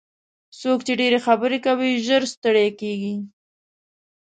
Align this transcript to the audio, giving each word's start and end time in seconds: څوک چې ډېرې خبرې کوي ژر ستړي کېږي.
څوک 0.59 0.79
چې 0.87 0.93
ډېرې 0.99 1.19
خبرې 1.25 1.57
کوي 1.65 1.91
ژر 2.05 2.21
ستړي 2.33 2.67
کېږي. 2.81 3.15